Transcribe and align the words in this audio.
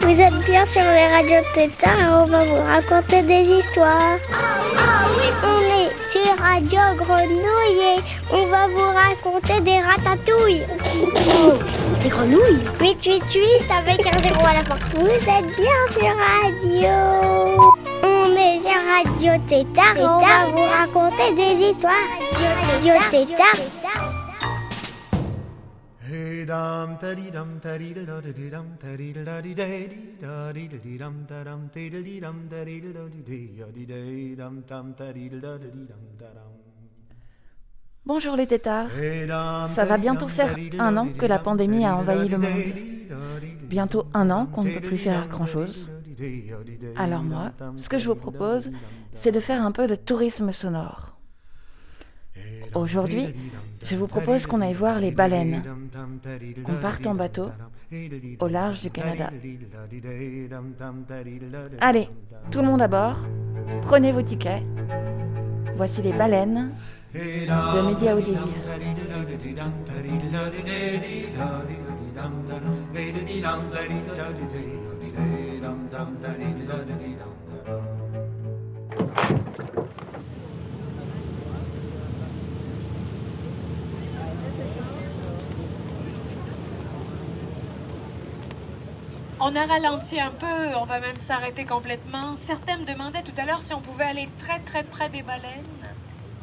Vous 0.00 0.20
êtes 0.20 0.44
bien 0.46 0.64
sur 0.64 0.82
les 0.82 1.08
radios 1.08 1.44
Tétard 1.54 1.98
et 1.98 2.06
on 2.06 2.24
va 2.26 2.44
vous 2.44 2.62
raconter 2.66 3.22
des 3.22 3.42
histoires. 3.58 4.18
On 5.42 5.60
est 5.60 5.90
sur 6.10 6.38
Radio 6.38 6.80
Grenouille 6.96 7.96
et 7.96 8.00
on 8.32 8.46
va 8.46 8.68
vous 8.68 8.90
raconter 8.94 9.60
des 9.60 9.80
ratatouilles. 9.80 10.66
Des 12.02 12.08
grenouilles? 12.08 12.64
888 12.80 13.70
avec 13.70 14.06
un 14.06 14.18
zéro 14.22 14.46
à 14.46 14.54
la 14.54 14.60
fin. 14.60 14.76
Vous 14.94 15.06
êtes 15.06 15.56
bien 15.56 15.80
sur 15.90 16.14
Radio. 16.16 17.75
Radio 18.96 19.32
Tétard 19.46 19.96
on 19.98 20.18
va 20.18 20.46
vous 20.46 21.00
raconter 21.02 21.34
des 21.34 21.68
histoires. 21.68 21.92
Radio 22.66 22.94
Tétard. 23.10 23.60
Bonjour 38.06 38.36
les 38.36 38.46
tétards. 38.46 38.88
Ça 39.74 39.84
va 39.84 39.98
bientôt 39.98 40.28
faire 40.28 40.56
un 40.78 40.96
an 40.96 41.08
que 41.18 41.26
la 41.26 41.38
pandémie 41.38 41.84
a 41.84 41.96
envahi 41.96 42.30
le 42.30 42.38
monde. 42.38 42.72
Bientôt 43.64 44.06
un 44.14 44.30
an 44.30 44.46
qu'on 44.46 44.62
ne 44.62 44.70
peut 44.70 44.80
plus 44.80 44.96
faire 44.96 45.28
grand-chose. 45.28 45.90
Alors 46.96 47.22
moi, 47.22 47.52
ce 47.76 47.88
que 47.88 47.98
je 47.98 48.06
vous 48.08 48.14
propose, 48.14 48.70
c'est 49.14 49.32
de 49.32 49.40
faire 49.40 49.62
un 49.62 49.72
peu 49.72 49.86
de 49.86 49.94
tourisme 49.94 50.52
sonore. 50.52 51.16
Aujourd'hui, 52.74 53.28
je 53.82 53.96
vous 53.96 54.06
propose 54.06 54.46
qu'on 54.46 54.60
aille 54.60 54.74
voir 54.74 54.98
les 54.98 55.10
baleines, 55.10 55.62
qu'on 56.64 56.74
parte 56.74 57.06
en 57.06 57.14
bateau 57.14 57.50
au 58.40 58.48
large 58.48 58.80
du 58.80 58.90
Canada. 58.90 59.30
Allez, 61.80 62.08
tout 62.50 62.60
le 62.60 62.66
monde 62.66 62.82
à 62.82 62.88
bord, 62.88 63.18
prenez 63.82 64.12
vos 64.12 64.22
tickets. 64.22 64.62
Voici 65.76 66.02
les 66.02 66.12
baleines 66.12 66.72
de 67.14 67.86
Média 67.86 68.16
Odile. 68.16 68.38
On 89.38 89.54
a 89.54 89.66
ralenti 89.66 90.18
un 90.18 90.30
peu, 90.32 90.74
on 90.76 90.84
va 90.86 90.98
même 90.98 91.16
s'arrêter 91.18 91.64
complètement. 91.66 92.36
Certains 92.36 92.78
me 92.78 92.84
demandaient 92.84 93.22
tout 93.22 93.38
à 93.38 93.44
l'heure 93.44 93.62
si 93.62 93.72
on 93.74 93.80
pouvait 93.80 94.04
aller 94.04 94.28
très 94.40 94.58
très 94.60 94.82
près 94.82 95.08
des 95.08 95.22
baleines. 95.22 95.64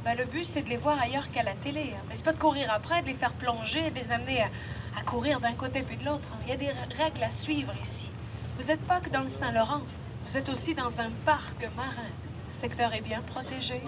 Ben, 0.05 0.16
le 0.17 0.25
but, 0.25 0.45
c'est 0.45 0.61
de 0.61 0.69
les 0.69 0.77
voir 0.77 0.99
ailleurs 1.01 1.29
qu'à 1.31 1.44
la 1.44 1.53
télé. 1.53 1.94
hein. 1.95 2.01
Mais 2.07 2.16
c'est 2.16 2.23
pas 2.23 2.33
de 2.33 2.38
courir 2.39 2.71
après, 2.71 3.01
de 3.01 3.07
les 3.07 3.13
faire 3.13 3.33
plonger, 3.33 3.89
de 3.89 3.95
les 3.95 4.11
amener 4.11 4.44
à, 4.44 5.03
courir 5.03 5.39
d'un 5.39 5.53
côté 5.53 5.81
puis 5.81 5.97
de 5.97 6.05
l'autre. 6.05 6.29
hein. 6.33 6.38
Il 6.45 6.49
y 6.49 6.53
a 6.53 6.57
des 6.57 6.71
règles 6.97 7.23
à 7.23 7.31
suivre 7.31 7.73
ici. 7.81 8.12
Vous 8.58 8.68
n'êtes 8.68 8.86
pas 8.86 9.00
que 9.00 9.09
dans 9.09 9.22
le 9.22 9.30
Saint-Laurent, 9.30 9.82
vous 10.28 10.38
êtes 10.38 10.48
aussi 10.48 10.76
dans 10.76 11.02
un 11.02 11.09
parc 11.26 11.68
marin. 11.76 12.09
Le 12.48 12.54
secteur 12.54 12.94
est 12.94 13.02
bien 13.02 13.22
protégé. 13.22 13.82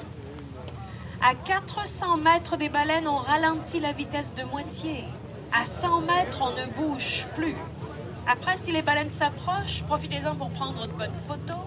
À 1.22 1.36
400 1.36 2.18
mètres 2.18 2.58
des 2.58 2.70
baleines, 2.70 3.08
on 3.08 3.18
ralentit 3.18 3.80
la 3.80 3.92
vitesse 3.92 4.34
de 4.34 4.44
moitié. 4.44 5.04
À 5.54 5.66
100 5.66 6.02
mètres, 6.02 6.42
on 6.42 6.52
ne 6.52 6.66
bouge 6.66 7.28
plus. 7.36 7.56
Après, 8.28 8.58
si 8.58 8.72
les 8.72 8.82
baleines 8.82 9.12
s'approchent, 9.12 9.84
profitez-en 9.84 10.36
pour 10.36 10.50
prendre 10.50 10.88
de 10.88 10.94
bonnes 10.94 11.22
photos. 11.28 11.58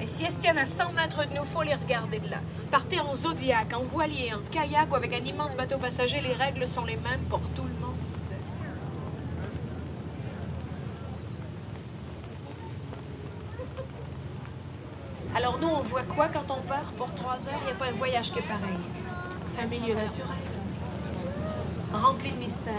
Et 0.00 0.06
si 0.06 0.24
elles 0.24 0.36
tiennent 0.36 0.58
à 0.58 0.66
100 0.66 0.92
mètres 0.92 1.24
de 1.28 1.34
nous, 1.34 1.44
faut 1.44 1.62
les 1.62 1.74
regarder 1.74 2.18
de 2.18 2.28
là. 2.28 2.38
Partez 2.72 2.98
en 2.98 3.14
zodiac, 3.14 3.72
en 3.72 3.84
voilier, 3.84 4.34
en 4.34 4.40
kayak 4.50 4.90
ou 4.90 4.96
avec 4.96 5.12
un 5.12 5.24
immense 5.24 5.54
bateau 5.54 5.78
passager, 5.78 6.20
les 6.20 6.34
règles 6.34 6.66
sont 6.66 6.84
les 6.84 6.96
mêmes 6.96 7.22
pour 7.30 7.40
tout 7.54 7.62
le 7.62 7.86
monde. 7.86 7.91
Alors 15.52 15.60
nous, 15.60 15.76
on 15.76 15.82
voit 15.82 16.02
quoi 16.04 16.28
quand 16.28 16.50
on 16.50 16.62
part 16.66 16.90
pour 16.96 17.12
trois 17.14 17.34
heures? 17.46 17.60
Il 17.62 17.66
n'y 17.66 17.72
a 17.72 17.74
pas 17.74 17.86
un 17.86 17.92
voyage 17.92 18.32
qui 18.32 18.38
est 18.38 18.42
pareil. 18.42 18.78
C'est 19.44 19.60
un 19.60 19.66
milieu 19.66 19.94
naturel, 19.94 20.30
rempli 21.92 22.30
de 22.30 22.36
mystères. 22.36 22.72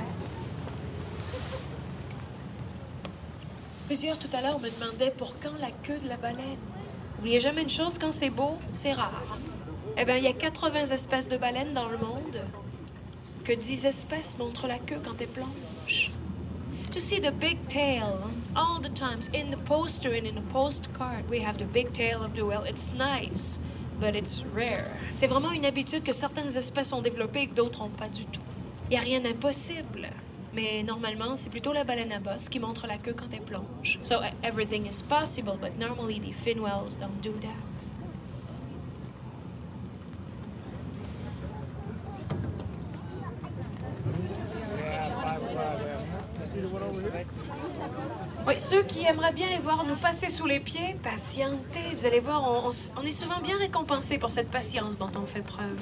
Plusieurs 3.86 4.18
tout 4.18 4.30
à 4.34 4.42
l'heure 4.42 4.60
me 4.60 4.70
demandaient 4.72 5.12
pour 5.12 5.36
quand 5.40 5.54
la 5.60 5.70
queue 5.84 6.00
de 6.00 6.10
la 6.10 6.18
baleine. 6.18 6.58
N'oubliez 7.18 7.40
jamais 7.40 7.62
une 7.62 7.70
chose, 7.70 8.00
quand 8.00 8.12
c'est 8.12 8.32
beau, 8.32 8.58
c'est 8.72 8.94
rare. 8.94 9.38
Eh 9.96 10.06
bien, 10.06 10.16
il 10.16 10.24
y 10.24 10.28
a 10.28 10.34
80 10.34 10.86
espèces 10.86 11.30
de 11.30 11.38
baleines 11.38 11.76
dans 11.76 11.90
le 11.90 11.98
monde, 12.00 12.42
que 13.44 13.54
10 13.54 13.86
espèces 13.86 14.36
montrent 14.40 14.68
la 14.68 14.80
queue 14.80 15.00
quand 15.06 15.14
elles 15.20 15.28
plongent. 15.28 16.12
To 16.92 17.00
see 17.00 17.22
the 17.22 17.32
big 17.32 17.60
tail, 17.68 18.16
all 18.56 18.80
the 18.80 18.90
times 18.90 19.30
in 19.34 19.52
the 19.52 19.58
poster 19.58 20.14
and 20.14 20.28
in 20.28 20.36
the 20.36 20.54
postcard, 20.54 21.30
we 21.30 21.40
have 21.40 21.58
the 21.58 21.66
big 21.66 21.94
tail 21.94 22.24
of 22.24 22.36
the 22.36 22.46
whale. 22.46 22.64
It's 22.64 22.94
nice, 22.94 23.60
but 24.00 24.16
it's 24.16 24.44
rare. 24.54 24.92
C'est 25.10 25.28
vraiment 25.28 25.52
une 25.52 25.66
habitude 25.66 26.04
que 26.04 26.14
certaines 26.14 26.56
espèces 26.56 26.94
ont 26.94 27.02
développée 27.02 27.42
et 27.42 27.48
que 27.48 27.56
d'autres 27.56 27.80
n'ont 27.80 27.90
pas 27.90 28.10
du 28.10 28.26
tout. 28.26 28.42
Il 28.90 28.92
n'y 28.92 28.98
a 28.98 29.02
rien 29.02 29.22
d'impossible. 29.22 30.10
Mais 30.54 30.84
normalement, 30.84 31.36
c'est 31.36 31.50
plutôt 31.50 31.74
la 31.74 31.84
baleine 31.84 32.12
à 32.12 32.20
bosse 32.20 32.48
qui 32.48 32.60
montre 32.60 32.86
la 32.86 32.98
queue 33.00 33.16
quand 33.18 33.26
elle 33.34 33.42
plonge. 33.42 34.00
So 34.04 34.22
everything 34.44 34.86
is 34.86 35.02
possible, 35.02 35.58
but 35.60 35.80
normally 35.80 36.20
the 36.20 36.32
fin 36.32 36.62
whales 36.62 36.96
don't 37.00 37.22
do 37.24 37.34
that. 37.42 37.58
Oui, 48.46 48.60
ceux 48.74 48.82
qui 48.82 49.06
aimeraient 49.06 49.34
bien 49.34 49.50
les 49.50 49.60
voir 49.60 49.86
nous 49.86 49.96
passer 49.96 50.30
sous 50.30 50.48
les 50.48 50.60
pieds, 50.60 50.96
patientez. 51.04 51.94
Vous 51.96 52.08
allez 52.08 52.20
voir, 52.20 52.44
on, 52.98 53.04
est 53.04 53.12
souvent 53.12 53.40
bien 53.40 53.56
récompensé 53.60 54.18
pour 54.18 54.32
cette 54.32 54.50
patience 54.50 54.98
dont 54.98 55.12
on 55.16 55.28
fait 55.28 55.44
preuve. 55.44 55.78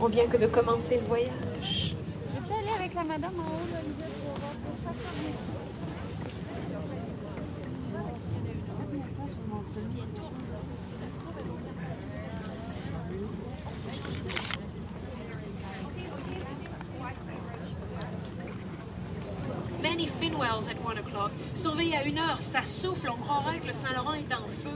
On 0.00 0.06
vient 0.06 0.26
que 0.26 0.38
de 0.38 0.46
commencer 0.46 0.96
le 0.96 1.06
voyage. 1.06 1.94
Je 2.32 2.40
peux 2.40 2.54
aller 2.54 2.74
avec 2.74 2.94
la 2.94 3.04
madame 3.04 3.38
en 3.38 3.42
haut, 3.42 3.72
là, 3.74 3.80
pour 4.24 4.32
pour 4.32 4.84
ça, 4.84 5.55
ça, 20.16 20.20
mais- 20.20 20.26
Many 20.26 20.30
fin 20.30 20.38
whales 20.38 20.68
at 20.68 20.84
one 20.84 20.98
o'clock. 20.98 21.30
Surveillez 21.54 21.96
à 21.96 22.04
une 22.04 22.18
heure, 22.18 22.38
ça 22.40 22.64
souffle, 22.64 23.10
on 23.10 23.16
croirait 23.22 23.58
que 23.58 23.66
le 23.66 23.72
Saint-Laurent 23.72 24.14
est 24.14 24.32
en 24.34 24.48
feu. 24.48 24.70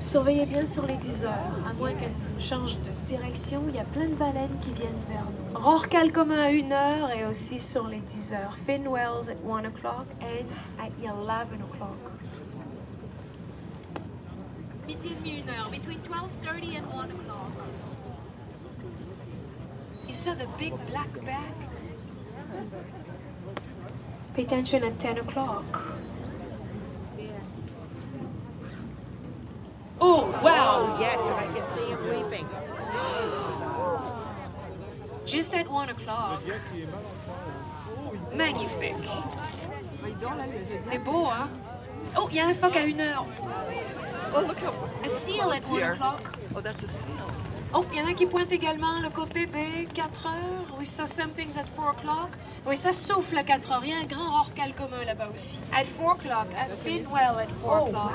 Surveillez 0.00 0.46
bien 0.46 0.66
sur 0.66 0.86
les 0.86 0.96
10 0.96 1.24
heures, 1.24 1.32
à 1.68 1.72
moins 1.72 1.92
qu'elles 1.94 2.12
changent 2.40 2.76
de 2.76 3.06
direction. 3.06 3.62
Il 3.68 3.74
y 3.74 3.78
a 3.78 3.84
plein 3.84 4.06
de 4.08 4.14
baleines 4.14 4.56
qui 4.60 4.72
viennent 4.72 4.92
vers 5.08 5.24
nous. 5.24 5.58
Rorqual 5.58 6.12
commun 6.12 6.40
à 6.40 6.50
une 6.50 6.72
heure 6.72 7.10
et 7.10 7.26
aussi 7.26 7.58
sur 7.60 7.88
les 7.88 8.00
10 8.00 8.32
heures. 8.34 8.56
Fin 8.66 8.86
whales 8.86 9.28
at 9.28 9.36
1 9.48 9.64
o'clock 9.64 10.06
and 10.20 10.46
at 10.78 10.90
11 11.02 11.62
o'clock. 11.62 11.96
Midi 14.86 15.08
et 15.08 15.14
demi, 15.14 15.40
une 15.40 15.48
heure. 15.50 15.70
Between 15.70 15.98
12.30 16.00 16.76
and 16.76 16.86
1 16.92 17.04
o'clock. 17.04 17.52
You 20.06 20.14
saw 20.14 20.34
the 20.34 20.46
big 20.58 20.74
black 20.90 21.12
back? 21.24 21.54
Pay 24.34 24.42
attention 24.42 24.82
at 24.82 24.98
10 24.98 25.18
o'clock. 25.18 25.64
Oh, 30.00 30.26
wow! 30.42 30.96
Oh, 30.96 30.96
yes, 31.00 31.20
I 31.20 31.46
can 31.54 31.64
see 31.76 31.86
him 31.90 32.00
leaping. 32.10 32.48
Just 35.26 35.54
at 35.54 35.70
1 35.70 35.88
o'clock. 35.90 36.42
Magnifique. 38.34 39.08
C'est 40.90 40.98
beau, 40.98 41.26
hein? 41.26 41.48
Oh, 42.16 42.28
il 42.28 42.36
y 42.36 42.40
a 42.40 42.46
un 42.46 42.54
phoque 42.54 42.76
à 42.76 42.84
une 42.84 43.00
heure. 43.00 43.26
Oh, 44.34 44.40
look 44.40 44.58
how 44.58 44.72
A 45.04 45.10
seal 45.10 45.52
at 45.52 45.62
1 45.70 45.82
o'clock. 45.92 46.38
Oh, 46.56 46.60
that's 46.60 46.82
a 46.82 46.88
seal. 46.88 47.53
Oh, 47.76 47.84
il 47.92 47.98
y 47.98 48.02
en 48.02 48.06
a 48.06 48.14
qui 48.14 48.24
pointent 48.26 48.52
également 48.52 49.00
le 49.00 49.10
côté 49.10 49.46
des 49.46 49.88
4 49.92 50.26
heures. 50.26 50.76
Oui, 50.78 50.86
ça, 50.86 51.08
something's 51.08 51.56
at 51.56 51.64
4 51.76 51.98
o'clock. 51.98 52.30
Oui, 52.66 52.76
ça 52.76 52.92
souffle 52.92 53.36
à 53.36 53.42
4 53.42 53.72
heures. 53.72 53.80
Il 53.82 53.90
y 53.90 53.92
a 53.92 53.96
un 53.98 54.04
grand 54.04 54.30
rorcal 54.30 54.72
commun 54.74 55.04
là-bas 55.04 55.28
aussi. 55.34 55.58
At 55.72 55.84
4 55.98 56.12
o'clock, 56.12 56.46
at 56.56 56.68
Finwell 56.68 57.36
at 57.40 57.48
4 57.64 57.88
o'clock. 57.88 58.12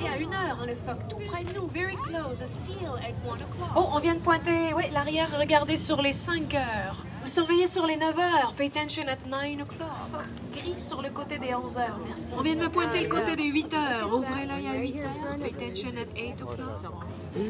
Et 0.00 0.08
à 0.08 0.12
1 0.12 0.32
heure, 0.32 0.58
hein, 0.60 0.66
le 0.66 0.74
phoque, 0.74 1.06
tout 1.10 1.18
près 1.30 1.44
de 1.44 1.52
nous, 1.54 1.66
very 1.68 1.96
close, 1.96 2.40
a 2.42 2.48
seal 2.48 2.94
at 2.96 3.12
1 3.28 3.34
o'clock. 3.34 3.70
Oh, 3.76 3.90
on 3.92 3.98
vient 4.00 4.14
de 4.14 4.20
pointer, 4.20 4.72
oui, 4.74 4.84
l'arrière, 4.94 5.28
regardez 5.38 5.76
sur 5.76 6.00
les 6.00 6.14
5 6.14 6.54
heures. 6.54 7.04
Vous 7.22 7.28
surveillez 7.28 7.66
sur 7.66 7.86
les 7.86 7.96
9 7.96 8.18
heures, 8.18 8.54
pay 8.56 8.72
attention 8.74 9.06
at 9.06 9.18
9 9.28 9.60
o'clock. 9.62 10.24
Gris 10.52 10.80
sur 10.80 11.02
le 11.02 11.10
côté 11.10 11.38
des 11.38 11.54
11 11.54 11.76
heures, 11.76 12.00
merci. 12.06 12.34
On 12.38 12.42
vient 12.42 12.54
de 12.54 12.60
me 12.60 12.70
pointer 12.70 13.00
le 13.00 13.08
côté 13.08 13.36
des 13.36 13.44
8 13.44 13.74
heures. 13.74 14.14
Ouvrez 14.14 14.46
l'œil 14.46 14.66
à 14.66 14.74
8 14.74 15.00
heures, 15.00 15.38
pay 15.38 15.66
attention 15.66 15.90
at 15.90 16.18
8 16.18 16.42
o'clock. 16.42 17.03
Oh, 17.36 17.40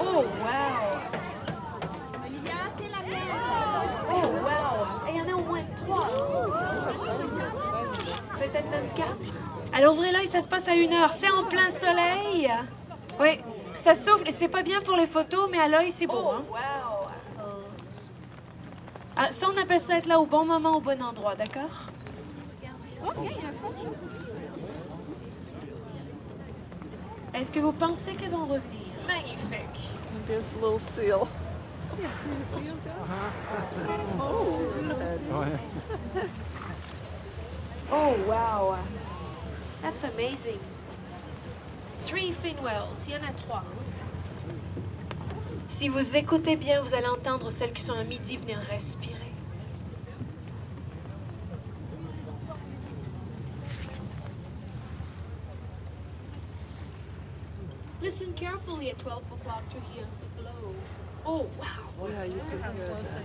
wow! 0.00 0.24
Oh, 4.10 4.24
wow! 4.44 5.06
Et 5.06 5.10
il 5.10 5.16
y 5.16 5.20
en 5.20 5.28
a 5.28 5.34
au 5.34 5.42
moins 5.42 5.64
3. 5.84 6.00
Peut-être 8.38 8.70
même 8.70 8.88
4. 8.96 9.08
Alors 9.74 9.92
ouvrez 9.94 10.10
l'œil, 10.10 10.26
ça 10.26 10.40
se 10.40 10.48
passe 10.48 10.68
à 10.68 10.72
1 10.72 10.90
heure. 10.92 11.12
C'est 11.12 11.30
en 11.30 11.44
plein 11.44 11.68
soleil. 11.68 12.50
Oui, 13.20 13.40
ça 13.74 13.94
souffle 13.94 14.26
et 14.28 14.32
c'est 14.32 14.48
pas 14.48 14.62
bien 14.62 14.80
pour 14.80 14.96
les 14.96 15.06
photos, 15.06 15.50
mais 15.50 15.58
à 15.58 15.68
l'œil, 15.68 15.92
c'est 15.92 16.06
beau. 16.06 16.30
Hein? 16.30 16.44
Ah, 19.18 19.32
ça, 19.32 19.48
on 19.54 19.60
appelle 19.60 19.82
ça 19.82 19.98
être 19.98 20.06
là 20.06 20.18
au 20.18 20.24
bon 20.24 20.46
moment, 20.46 20.76
au 20.76 20.80
bon 20.80 21.02
endroit, 21.02 21.34
d'accord? 21.34 21.90
Est-ce 27.36 27.50
que 27.50 27.60
vous 27.60 27.72
pensez 27.72 28.12
qu'elles 28.12 28.30
vont 28.30 28.46
revenir? 28.46 28.86
Magnifique. 29.06 29.90
There's 30.26 30.54
a 30.54 30.64
little 30.64 30.78
seal. 30.78 31.28
Oh, 37.92 38.14
wow. 38.26 38.78
That's 39.82 40.04
amazing. 40.04 40.58
Three 42.06 42.32
Finwells. 42.32 42.88
Il 43.06 43.12
y 43.12 43.16
en 43.16 43.22
a 43.22 43.32
trois. 43.32 43.62
Si 45.66 45.88
vous 45.88 46.16
écoutez 46.16 46.56
bien, 46.56 46.80
vous 46.80 46.94
allez 46.94 47.06
entendre 47.06 47.50
celles 47.50 47.74
qui 47.74 47.82
sont 47.82 47.98
à 47.98 48.04
midi 48.04 48.38
venir 48.38 48.58
respirer. 48.60 49.25
Listen 58.00 58.32
carefully 58.34 58.90
at 58.90 58.98
12 58.98 59.22
o'clock 59.32 59.66
to 59.70 59.80
hear 59.92 60.04
the 60.20 60.42
blow. 60.42 60.74
Oh, 61.24 61.48
wow. 61.58 62.08
Yeah, 62.08 62.24
you 62.24 62.40
can 62.50 62.74
hear 62.74 62.88
that. 62.88 63.22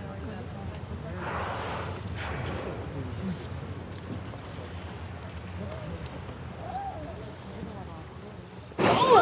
Oh, 8.78 9.14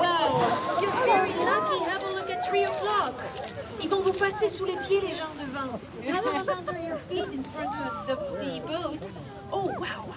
wow! 0.00 0.80
You're 0.80 0.92
very 1.04 1.32
lucky. 1.44 1.84
Have 1.84 2.02
a 2.04 2.12
look 2.14 2.30
at 2.30 2.48
3 2.48 2.64
o'clock. 2.64 3.14
Ils 3.82 3.88
vont 3.90 4.00
vous 4.00 4.14
passer 4.14 4.48
sous 4.48 4.64
les 4.64 4.76
pieds, 4.76 5.02
les 5.02 5.12
gens 5.12 5.34
devant. 5.38 5.78
Have 6.08 6.24
a 6.24 6.38
look 6.38 6.48
under 6.56 6.80
your 6.80 6.96
feet 6.96 7.28
in 7.34 7.44
front 7.44 7.76
of 7.80 8.06
the, 8.06 8.16
the 8.16 8.60
boat. 8.66 9.08
Oh, 9.52 9.66
wow! 9.78 10.14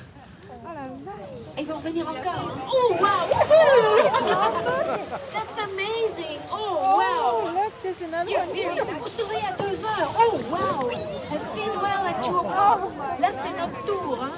Et 1.58 1.62
ils 1.62 1.68
vont 1.68 1.80
venir 1.80 2.08
encore. 2.08 2.52
Oh, 2.72 2.94
wow! 3.00 3.28
That's 5.34 5.58
amazing! 5.58 6.40
Oh, 6.52 7.00
wow! 7.00 7.50
Look, 7.52 7.74
there's 7.82 8.02
another 8.04 8.32
one. 8.32 8.48
Vous 9.02 9.10
surveillez 9.10 9.48
à 9.48 9.54
2 9.58 9.64
heures. 9.84 10.12
Oh, 10.20 10.40
wow! 10.52 10.90
And 11.32 11.42
Finwell 11.56 12.06
at 12.08 12.22
2 12.22 12.30
o'clock. 12.30 12.92
Là, 13.20 13.30
c'est 13.32 13.56
notre 13.60 13.80
tour, 13.86 14.18
hein? 14.24 14.36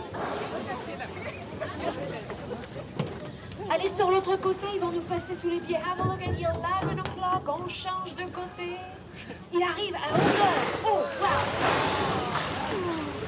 Allez 3.71 3.89
sur 3.89 4.09
l'autre 4.09 4.35
côté, 4.37 4.67
ils 4.73 4.79
vont 4.79 4.91
nous 4.91 5.01
passer 5.01 5.35
sous 5.35 5.49
les 5.49 5.59
pieds. 5.59 5.75
Have 5.75 5.99
a 5.99 6.03
look 6.05 6.21
at 6.21 6.31
11 6.31 6.99
o'clock. 6.99 7.43
On 7.47 7.67
change 7.67 8.15
de 8.15 8.23
côté. 8.23 8.77
Il 9.53 9.61
arrive 9.61 9.95
à 9.95 10.13
11 10.13 10.19
heures. 10.19 10.63
Oh, 10.85 11.03
wow! 11.21 11.41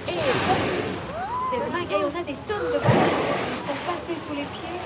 Et 0.07 0.17
c'est 1.51 1.71
dingue. 1.71 1.91
Et 1.91 1.95
on 1.95 2.19
a 2.19 2.23
des 2.23 2.35
tonnes 2.47 2.71
de 2.73 2.79
baleines 2.79 3.55
qui 3.55 3.61
sont 3.61 3.79
passées 3.85 4.15
sous 4.15 4.33
les 4.33 4.43
pieds. 4.43 4.79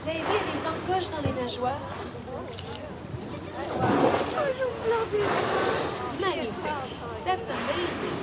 Vous 0.00 0.08
avez 0.08 0.18
vu, 0.18 0.24
des 0.24 0.66
encoches 0.66 1.10
dans 1.10 1.22
les 1.28 1.42
nageoires? 1.42 1.78
Magnifique. 6.20 6.52
That's 7.24 7.48
amazing. 7.50 8.18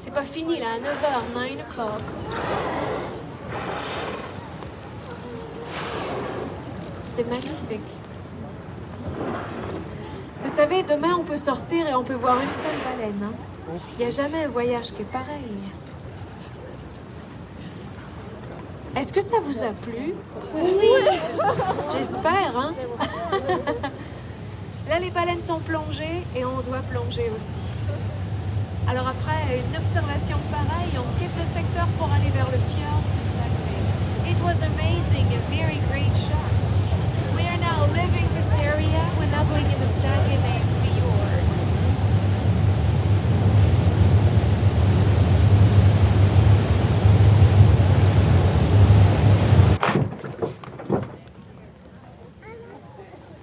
C'est 0.00 0.12
pas 0.12 0.24
fini 0.24 0.58
là, 0.60 0.74
à 0.74 0.78
9h, 0.78 1.56
9 1.56 1.66
o'clock. 1.68 2.02
C'est 7.16 7.28
magnifique. 7.28 7.95
Savez, 10.76 10.94
demain 10.94 11.16
on 11.18 11.24
peut 11.24 11.38
sortir 11.38 11.86
et 11.88 11.94
on 11.94 12.04
peut 12.04 12.14
voir 12.14 12.36
une 12.40 12.52
seule 12.52 12.76
baleine. 12.84 13.20
hein. 13.24 13.32
Il 13.92 13.98
n'y 13.98 14.04
a 14.04 14.10
jamais 14.10 14.44
un 14.44 14.48
voyage 14.48 14.92
qui 14.92 15.02
est 15.02 15.10
pareil. 15.10 15.56
Est-ce 18.94 19.12
que 19.12 19.22
ça 19.22 19.36
vous 19.42 19.62
a 19.62 19.70
plu? 19.82 20.14
Oui 20.54 21.18
J'espère, 21.96 22.56
hein 22.56 22.74
Là, 24.88 24.98
les 24.98 25.10
baleines 25.10 25.40
sont 25.40 25.60
plongées 25.60 26.22
et 26.36 26.44
on 26.44 26.60
doit 26.60 26.82
plonger 26.90 27.30
aussi. 27.36 27.56
Alors 28.88 29.08
après 29.08 29.58
une 29.58 29.76
observation 29.76 30.36
pareille, 30.50 30.92
on 30.96 31.18
quitte 31.18 31.34
le 31.38 31.46
secteur 31.46 31.86
pour 31.98 32.12
aller 32.12 32.30
vers 32.30 32.46
le 32.46 32.58
fjord 32.76 33.02
du 33.16 33.22
Saguenay. 33.32 34.30
It 34.30 34.38
was 34.44 34.62
amazing, 34.62 35.26
a 35.26 35.40
very 35.50 35.80
great 35.90 36.12
shot. 36.28 36.52
We 37.34 37.42
are 37.48 37.58
now 37.58 37.86
leaving 37.92 38.28
this 38.36 38.52
area. 38.60 39.02
We're 39.18 39.30
now 39.32 39.44
going 39.44 39.64
in 39.66 39.80
the 39.80 39.88
Saguenay 40.00 40.62
fjord. 40.82 41.42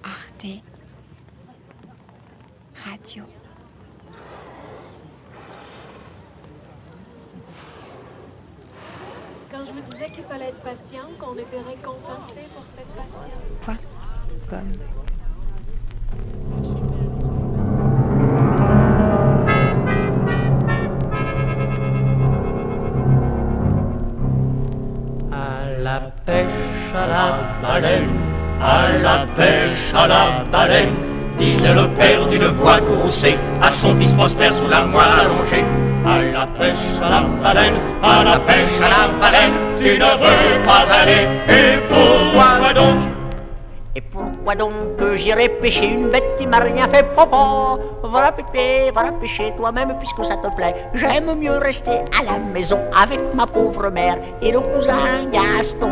Arte 0.03 0.61
Radio. 2.85 3.23
Quand 9.51 9.63
je 9.65 9.71
vous 9.73 9.81
disais 9.81 10.09
qu'il 10.11 10.23
fallait 10.23 10.49
être 10.49 10.62
patient, 10.73 11.09
qu'on 11.19 11.33
était 11.33 11.61
récompensé 11.69 12.39
pour 12.55 12.65
cette 12.65 12.87
patience. 12.95 13.27
Quoi? 13.63 13.75
Comme? 14.49 14.73
À 25.31 25.79
la 25.79 25.99
pêche 26.25 26.47
à 26.95 27.07
la 27.07 27.37
baleine, 27.61 28.09
à 28.59 28.97
la 28.97 29.27
pêche 29.35 29.93
à 29.93 30.07
la 30.07 30.43
baleine, 30.51 30.95
disait 31.37 31.75
le 31.75 31.87
père 31.89 32.25
d'une 32.27 32.47
voix 32.47 32.79
courroucée 32.79 33.37
à 33.61 33.69
son 33.69 33.95
fils 33.95 34.13
prospère 34.13 34.53
sous 34.53 34.67
la 34.67 34.85
moelle 34.85 35.05
allongée. 35.21 35.65
À 36.03 36.19
la 36.19 36.47
pêche 36.47 36.77
à 36.99 37.09
la 37.09 37.21
baleine, 37.43 37.75
à 38.01 38.23
la 38.23 38.39
pêche 38.39 38.81
à 38.81 38.89
la 38.89 39.07
baleine, 39.19 39.72
tu 39.83 39.99
ne 39.99 40.11
veux 40.23 40.63
pas 40.65 40.85
aller, 41.01 41.27
et 41.49 41.77
pourquoi 41.89 42.73
donc? 42.73 42.99
Et 43.95 44.01
pourquoi 44.01 44.55
donc 44.55 44.73
que 44.97 45.17
j'irai 45.17 45.49
pêcher 45.49 45.85
une 45.85 46.09
bête 46.09 46.35
qui 46.37 46.47
m'a 46.47 46.59
rien 46.59 46.87
fait, 46.87 47.03
papa 47.15 47.77
Voilà 48.03 48.31
pépé, 48.31 48.89
voilà 48.91 49.11
pêcher 49.11 49.53
toi-même 49.55 49.93
puisque 49.99 50.23
ça 50.25 50.35
te 50.37 50.47
plaît. 50.55 50.73
J'aime 50.93 51.35
mieux 51.37 51.57
rester 51.57 51.99
à 52.19 52.23
la 52.23 52.39
maison 52.39 52.79
avec 52.99 53.19
ma 53.35 53.45
pauvre 53.45 53.89
mère 53.89 54.15
et 54.41 54.51
le 54.51 54.61
cousin 54.61 55.29
Gaston. 55.31 55.91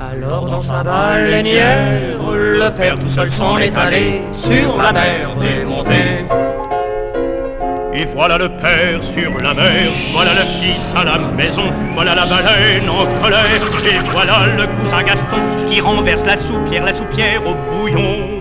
Alors 0.00 0.46
dans 0.46 0.60
sa 0.60 0.82
baleinière, 0.82 2.18
le 2.32 2.70
père 2.70 2.98
tout 2.98 3.08
seul 3.08 3.28
s'en 3.28 3.58
est 3.58 3.76
allé 3.76 4.22
sur 4.32 4.76
la 4.78 4.92
mer 4.92 5.36
démontée. 5.40 6.47
Et 8.00 8.04
voilà 8.04 8.38
le 8.38 8.48
père 8.48 9.02
sur 9.02 9.36
la 9.42 9.52
mer, 9.54 9.90
voilà 10.12 10.30
le 10.30 10.46
fils 10.60 10.94
à 10.94 11.02
la 11.02 11.18
maison, 11.36 11.64
voilà 11.94 12.14
la 12.14 12.26
baleine 12.26 12.88
en 12.88 13.04
colère, 13.20 13.44
et 13.84 13.98
voilà 14.12 14.46
le 14.56 14.68
cousin 14.78 15.02
Gaston 15.02 15.42
qui 15.68 15.80
renverse 15.80 16.24
la 16.24 16.36
soupière, 16.36 16.84
la 16.84 16.94
soupière 16.94 17.42
au 17.44 17.54
bouillon. 17.68 18.40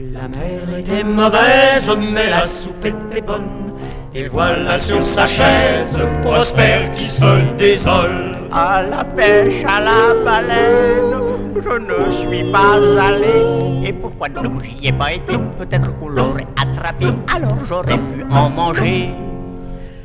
La 0.00 0.26
mer 0.26 0.80
était 0.80 1.04
mauvaise, 1.04 1.96
mais 2.12 2.28
la 2.28 2.42
soupe 2.42 2.84
était 2.84 3.20
bonne. 3.20 3.72
Et 4.16 4.26
voilà 4.26 4.76
sur 4.78 5.00
sa 5.00 5.28
chaise, 5.28 5.96
Prosper 6.24 6.90
qui 6.96 7.06
se 7.06 7.56
désole. 7.56 8.36
À 8.52 8.82
la 8.82 9.04
pêche, 9.04 9.62
à 9.64 9.78
la 9.80 10.24
baleine, 10.24 11.29
je 11.62 11.78
ne 11.78 12.10
suis 12.10 12.50
pas 12.52 12.76
allé. 13.00 13.88
Et 13.88 13.92
pourquoi 13.92 14.28
donc 14.28 14.62
j'y 14.62 14.88
ai 14.88 14.92
pas? 14.92 15.12
Été 15.12 15.34
Peut-être 15.58 15.98
qu'on 15.98 16.08
l'aurait 16.08 16.46
attrapé, 16.60 17.06
alors 17.34 17.56
j'aurais 17.66 17.98
pu 17.98 18.24
en 18.30 18.50
manger. 18.50 19.10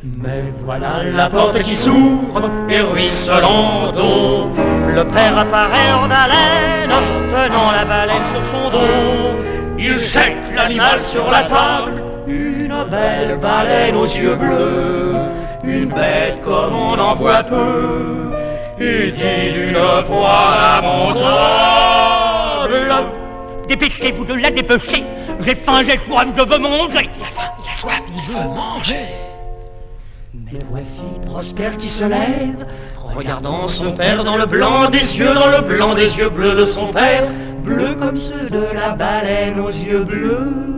Mais 0.04 0.54
voilà 0.64 1.04
la 1.16 1.30
porte 1.30 1.62
qui 1.64 1.76
s'ouvre 1.76 2.50
et 2.70 2.82
ruisselant 2.82 3.92
d'eau. 3.92 4.50
Le 4.94 5.04
père 5.04 5.38
apparaît 5.38 5.92
en 5.94 6.06
haleine, 6.06 6.92
tenant 7.32 7.72
la 7.72 7.86
baleine 7.86 8.26
sur 8.32 8.44
son 8.44 8.70
dos. 8.70 9.36
Il 9.78 10.00
jette 10.00 10.54
l'animal 10.56 11.04
sur 11.04 11.30
la 11.30 11.44
table, 11.44 12.02
une 12.28 12.76
belle 12.90 13.38
baleine 13.42 13.96
aux 13.96 14.06
yeux 14.06 14.36
bleus, 14.36 15.16
une 15.64 15.90
bête 15.90 16.42
comme 16.44 16.74
on 16.74 16.98
en 16.98 17.14
voit 17.16 17.44
peu, 17.44 18.32
et 18.80 19.12
dit 19.12 19.52
d'une 19.54 19.78
voix 20.08 20.56
lamentable. 20.82 21.96
Dépêchez-vous 23.68 24.26
de 24.26 24.34
la 24.34 24.52
dépêcher, 24.52 25.04
j'ai 25.42 25.56
faim, 25.56 25.82
j'ai 25.86 25.98
soif, 25.98 26.28
je 26.36 26.44
veux 26.44 26.58
manger. 26.60 27.10
Il 27.18 27.24
a 27.24 27.28
faim, 27.28 27.52
il 27.64 27.70
a 27.70 27.76
soif, 27.76 28.02
il 28.14 28.22
veut 28.32 28.48
manger. 28.48 29.06
Mais 30.34 30.60
voici 30.70 31.04
Prosper 31.26 31.72
qui 31.80 31.88
se 31.88 32.04
lève, 32.04 32.68
regardant 33.16 33.68
son 33.68 33.94
père 33.94 34.24
dans 34.24 34.38
le 34.38 34.46
blanc 34.46 34.90
des 34.90 35.18
yeux, 35.18 35.34
dans 35.34 35.48
le 35.48 35.62
blanc 35.62 35.96
des 35.96 36.18
yeux 36.18 36.30
bleus 36.30 36.56
de 36.56 36.66
son 36.66 36.94
père, 36.94 37.28
bleus 37.64 37.96
comme 37.96 38.18
ceux 38.18 38.50
de 38.50 38.64
la 38.74 38.92
baleine 38.92 39.60
aux 39.60 39.70
yeux 39.70 40.04
bleus. 40.04 40.75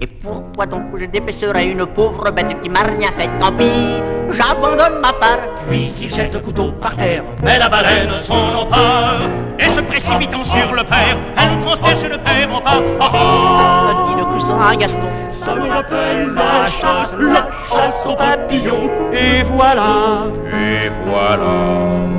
Et 0.00 0.06
pourquoi 0.06 0.64
donc 0.66 0.96
je 0.96 1.06
dépêcherais 1.06 1.66
une 1.66 1.84
pauvre 1.84 2.30
bête 2.30 2.60
qui 2.62 2.68
m'a 2.68 2.82
rien 2.82 3.08
fait? 3.18 3.28
Tant 3.38 3.50
pis, 3.50 4.00
j'abandonne 4.30 5.00
ma 5.02 5.12
part. 5.12 5.40
Puis 5.68 5.92
il 6.00 6.14
jette 6.14 6.32
le 6.32 6.38
couteau 6.38 6.70
par 6.70 6.94
terre, 6.94 7.24
mais 7.42 7.58
la 7.58 7.68
baleine 7.68 8.12
s'en 8.12 8.62
empare. 8.62 9.22
Et 9.58 9.68
se 9.68 9.80
précipitant 9.80 10.44
sur 10.44 10.72
le 10.72 10.84
père, 10.84 11.16
elle 11.36 11.58
transperce 11.64 12.04
le 12.04 12.16
père 12.18 12.48
en 12.54 12.60
pas. 12.60 12.80
Oh 13.00 13.04
oh 13.12 14.08
dit 14.08 14.20
le 14.20 14.24
cousin 14.26 14.60
à 14.60 14.76
Gaston. 14.76 15.08
Ça 15.28 15.54
me 15.56 15.68
rappelle 15.68 16.32
la 16.32 16.66
chasse, 16.66 17.16
la 17.18 17.48
chasse 17.68 18.06
aux 18.06 18.14
papillons. 18.14 18.90
Et 19.12 19.42
voilà, 19.42 20.26
et 20.46 20.90
voilà. 21.06 21.54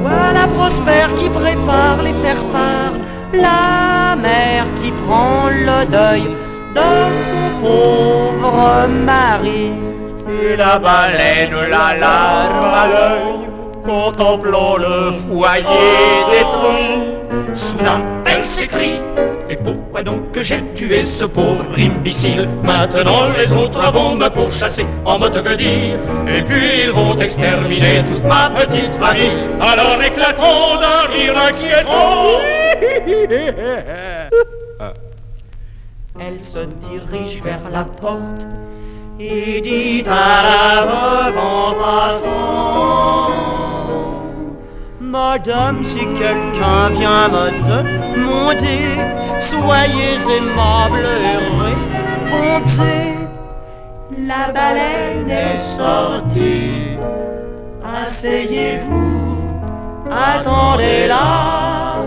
Voilà 0.01 0.47
Prosper 0.47 1.13
qui 1.15 1.29
prépare 1.29 2.01
les 2.03 2.13
faire-part. 2.25 2.93
La 3.31 4.17
mère 4.17 4.65
qui 4.81 4.91
prend 4.91 5.47
le 5.49 5.85
deuil 5.85 6.35
de 6.75 6.89
son 7.27 7.65
pauvre 7.65 8.87
mari. 8.87 9.71
Et 10.43 10.55
la 10.55 10.79
baleine 10.79 11.55
la 11.69 11.97
larme 11.97 12.73
à 12.73 12.87
l'œil, 12.87 13.47
contemplant 13.85 14.77
le 14.77 15.11
foyer 15.11 15.63
détruit. 16.31 17.19
Soudain, 17.53 18.01
elle 18.25 18.43
s'écrie 18.43 18.99
Et 19.49 19.55
pourquoi 19.55 20.01
donc 20.01 20.31
que 20.31 20.41
j'ai 20.41 20.63
tué 20.75 21.03
ce 21.03 21.25
pauvre 21.25 21.65
imbécile? 21.77 22.47
Maintenant 22.63 23.29
les 23.37 23.55
autres 23.55 23.91
vont 23.91 24.15
me 24.15 24.29
pourchasser 24.29 24.85
en 25.05 25.19
me 25.19 25.27
te 25.27 25.39
dire 25.55 25.97
Et 26.27 26.41
puis 26.41 26.85
ils 26.85 26.91
vont 26.91 27.17
exterminer 27.17 28.03
toute 28.03 28.23
ma 28.25 28.49
petite 28.49 28.93
famille 28.95 29.47
Alors 29.59 30.01
éclatons 30.01 30.79
d'un 30.79 31.07
rire 31.11 31.37
inquiétant 31.37 32.39
Elle 36.21 36.43
se 36.43 36.59
dirige 36.59 37.41
vers 37.41 37.69
la 37.71 37.85
porte 37.85 38.45
et 39.19 39.61
dit 39.61 40.03
à 40.05 40.43
la 40.49 40.85
veuve 40.85 41.37
en 41.37 41.73
passant 41.73 43.29
Madame, 44.99 45.83
si 45.83 45.99
quelqu'un 45.99 46.89
vient 46.91 47.29
me 47.29 47.51
demander, 48.13 48.97
soyez 49.39 50.17
aimable 50.37 50.99
et 50.99 51.37
répondez. 51.63 53.15
La 54.27 54.51
baleine 54.51 55.29
est 55.29 55.57
sortie, 55.57 56.97
asseyez-vous, 58.03 59.37
attendez-la. 60.11 62.05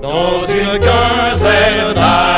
Dans 0.00 0.40
une 0.48 0.78
quinzaine 0.78 1.92
d'années, 1.94 2.37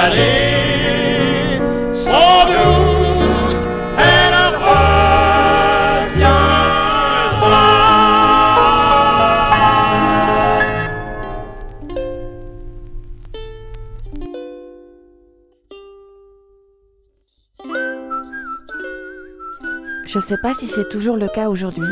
sais 20.31 20.39
pas 20.39 20.55
si 20.55 20.69
c'est 20.69 20.89
toujours 20.89 21.17
le 21.17 21.27
cas 21.27 21.49
aujourd'hui, 21.49 21.91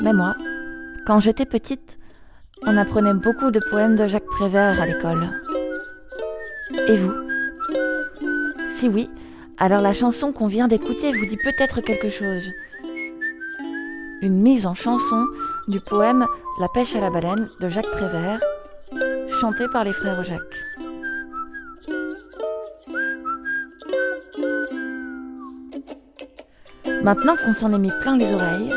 mais 0.00 0.12
moi, 0.12 0.34
quand 1.06 1.20
j'étais 1.20 1.46
petite, 1.46 1.98
on 2.66 2.76
apprenait 2.76 3.14
beaucoup 3.14 3.52
de 3.52 3.60
poèmes 3.70 3.94
de 3.94 4.08
Jacques 4.08 4.26
Prévert 4.26 4.82
à 4.82 4.86
l'école. 4.86 5.30
Et 6.88 6.96
vous? 6.96 7.14
Si 8.74 8.88
oui, 8.88 9.08
alors 9.56 9.82
la 9.82 9.92
chanson 9.92 10.32
qu'on 10.32 10.48
vient 10.48 10.66
d'écouter 10.66 11.12
vous 11.12 11.26
dit 11.26 11.36
peut-être 11.36 11.80
quelque 11.80 12.08
chose. 12.08 12.50
Une 14.20 14.42
mise 14.42 14.66
en 14.66 14.74
chanson 14.74 15.26
du 15.68 15.78
poème 15.78 16.26
La 16.60 16.66
pêche 16.66 16.96
à 16.96 17.00
la 17.00 17.10
baleine 17.10 17.48
de 17.60 17.68
Jacques 17.68 17.92
Prévert, 17.92 18.40
chanté 19.40 19.68
par 19.68 19.84
les 19.84 19.92
frères 19.92 20.24
Jacques. 20.24 20.65
Maintenant 27.06 27.36
qu'on 27.36 27.54
s'en 27.54 27.72
est 27.72 27.78
mis 27.78 27.92
plein 28.00 28.16
les 28.16 28.32
oreilles, 28.32 28.72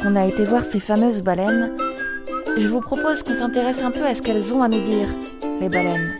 qu'on 0.00 0.14
a 0.14 0.24
été 0.24 0.44
voir 0.44 0.64
ces 0.64 0.78
fameuses 0.78 1.20
baleines, 1.20 1.72
je 2.56 2.68
vous 2.68 2.80
propose 2.80 3.24
qu'on 3.24 3.34
s'intéresse 3.34 3.82
un 3.82 3.90
peu 3.90 4.04
à 4.04 4.14
ce 4.14 4.22
qu'elles 4.22 4.54
ont 4.54 4.62
à 4.62 4.68
nous 4.68 4.88
dire, 4.88 5.08
les 5.60 5.68
baleines. 5.68 6.12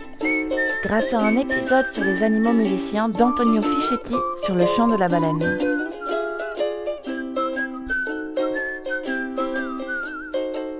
Grâce 0.82 1.14
à 1.14 1.20
un 1.20 1.36
épisode 1.36 1.88
sur 1.88 2.02
les 2.02 2.24
animaux 2.24 2.52
musiciens 2.52 3.08
d'Antonio 3.08 3.62
Fischetti 3.62 4.16
sur 4.44 4.56
le 4.56 4.66
chant 4.76 4.88
de 4.88 4.96
la 4.96 5.06
baleine. 5.06 5.38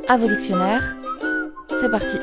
À 0.09 0.17
vos 0.17 0.27
dictionnaires, 0.27 0.97
c'est 1.81 1.91
parti. 1.93 2.19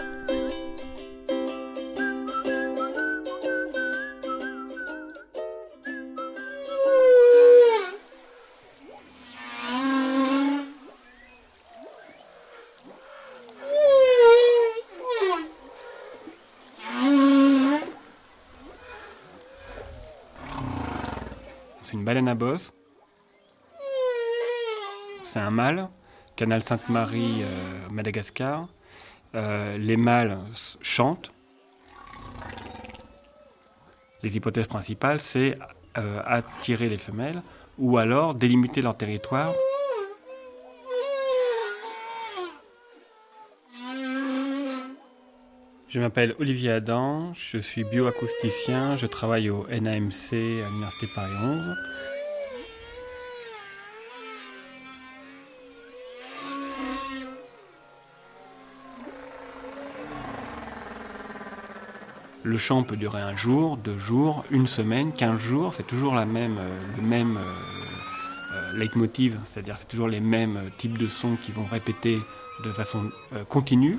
C'est 25.24 25.40
un 25.40 25.52
mâle. 25.52 25.90
Canal 26.36 26.64
Sainte-Marie, 26.64 27.44
euh, 27.44 27.90
Madagascar. 27.92 28.68
Euh, 29.36 29.78
les 29.78 29.98
mâles 29.98 30.40
chantent. 30.82 31.32
Les 34.24 34.36
hypothèses 34.36 34.68
principales, 34.68 35.20
c'est 35.20 35.58
euh, 35.98 36.22
attirer 36.26 36.90
les 36.90 36.98
femelles 36.98 37.42
ou 37.78 37.98
alors 37.98 38.36
délimiter 38.36 38.82
leur 38.82 38.96
territoire. 38.96 39.54
Je 45.94 46.00
m'appelle 46.00 46.36
Olivier 46.40 46.72
Adam, 46.72 47.34
je 47.34 47.60
suis 47.60 47.84
bioacousticien, 47.84 48.96
je 48.96 49.06
travaille 49.06 49.52
au 49.52 49.68
NAMC 49.68 50.34
à 50.34 50.68
l'Université 50.68 51.08
Paris 51.14 51.34
11. 51.40 51.76
Le 62.46 62.58
chant 62.58 62.84
peut 62.84 62.98
durer 62.98 63.22
un 63.22 63.36
jour, 63.36 63.78
deux 63.78 63.98
jours, 63.98 64.44
une 64.52 64.68
semaine, 64.68 65.14
quinze 65.14 65.40
jours, 65.40 65.74
c'est 65.74 65.88
toujours 65.88 66.14
la 66.14 66.26
même, 66.26 66.58
euh, 66.60 66.78
le 66.98 67.02
même 67.02 67.38
euh, 67.38 68.56
euh, 68.56 68.78
leitmotiv, 68.78 69.40
c'est-à-dire 69.46 69.78
c'est 69.78 69.88
toujours 69.88 70.10
les 70.10 70.20
mêmes 70.20 70.60
types 70.78 70.98
de 70.98 71.08
sons 71.08 71.38
qui 71.42 71.54
vont 71.54 71.66
répéter 71.66 72.20
de 72.66 72.72
façon 72.72 73.10
continue. 73.48 73.98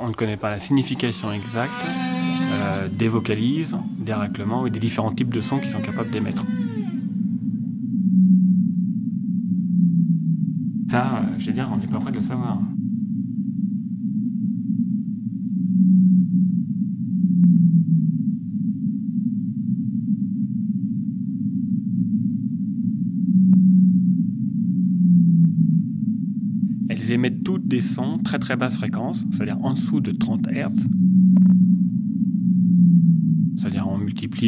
on 0.00 0.08
ne 0.08 0.14
connaît 0.14 0.36
pas 0.36 0.50
la 0.50 0.58
signification 0.58 1.32
exacte 1.32 1.70
euh, 2.82 2.88
des 2.88 3.08
vocalises, 3.08 3.76
des 3.98 4.12
raclements 4.12 4.66
et 4.66 4.70
des 4.70 4.80
différents 4.80 5.12
types 5.12 5.32
de 5.32 5.40
sons 5.40 5.58
qu'ils 5.58 5.70
sont 5.70 5.80
capables 5.80 6.10
d'émettre. 6.10 6.44
Ça, 10.90 11.16
euh, 11.16 11.38
je 11.38 11.46
veux 11.46 11.52
dire, 11.52 11.68
on 11.72 11.76
n'est 11.76 11.86
pas 11.86 12.00
prêt 12.00 12.10
de 12.10 12.16
le 12.16 12.22
savoir. 12.22 12.58
Elles 26.88 27.12
émettent 27.12 27.42
toutes 27.42 27.66
des 27.66 27.80
sons 27.80 28.18
très 28.18 28.38
très 28.38 28.56
basse 28.56 28.76
fréquence, 28.76 29.24
c'est-à-dire 29.30 29.58
en 29.62 29.72
dessous 29.72 30.00
de 30.00 30.12
30 30.12 30.46
Hz. 30.48 30.88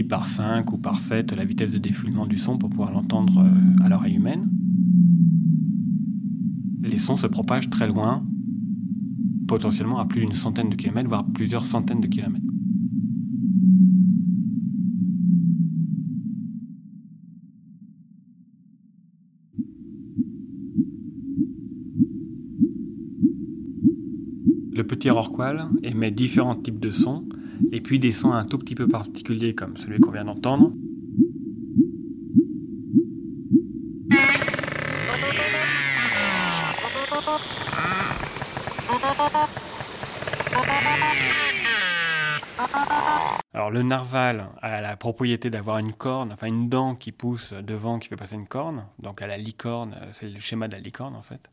Par 0.03 0.27
5 0.27 0.73
ou 0.73 0.79
par 0.79 0.99
7 0.99 1.33
la 1.37 1.45
vitesse 1.45 1.71
de 1.71 1.79
défoulement 1.79 2.27
du 2.27 2.37
son 2.37 2.59
pour 2.59 2.71
pouvoir 2.71 2.91
l'entendre 2.91 3.41
euh, 3.41 3.85
à 3.85 3.89
l'oreille 3.89 4.15
humaine. 4.15 4.51
Les 6.83 6.97
sons 6.97 7.17
se 7.17 7.27
propagent 7.27 7.71
très 7.71 7.87
loin, 7.87 8.27
potentiellement 9.47 9.99
à 9.99 10.07
plus 10.07 10.21
d'une 10.21 10.33
centaine 10.33 10.69
de 10.69 10.75
kilomètres, 10.75 11.09
voire 11.09 11.25
plusieurs 11.25 11.65
centaines 11.65 12.01
de 12.01 12.09
kilomètres. 12.09 12.45
Le 24.73 24.83
petit 24.83 25.09
rorqual 25.09 25.69
émet 25.85 26.11
différents 26.11 26.57
types 26.57 26.81
de 26.81 26.91
sons, 26.91 27.29
et 27.73 27.81
puis 27.81 27.99
des 27.99 28.13
sons 28.13 28.33
un 28.33 28.45
tout 28.45 28.59
petit 28.59 28.75
peu 28.75 28.89
particuliers 28.89 29.55
comme 29.55 29.77
celui 29.77 30.01
qu'on 30.01 30.11
vient 30.11 30.25
d'entendre. 30.25 30.73
Alors 43.53 43.71
le 43.71 43.83
narval 43.83 44.49
a 44.63 44.81
la 44.81 44.97
propriété 44.97 45.49
d'avoir 45.49 45.79
une 45.79 45.93
corne, 45.93 46.33
enfin 46.33 46.49
une 46.49 46.69
dent 46.69 46.95
qui 46.95 47.13
pousse 47.13 47.53
devant, 47.53 47.99
qui 47.99 48.09
fait 48.09 48.17
passer 48.17 48.35
une 48.35 48.47
corne. 48.47 48.85
Donc 48.99 49.23
à 49.23 49.27
la 49.27 49.39
licorne, 49.39 49.97
c'est 50.13 50.29
le 50.29 50.41
schéma 50.41 50.69
de 50.69 50.73
la 50.73 50.81
licorne 50.81 51.15
en 51.15 51.23
fait. 51.23 51.51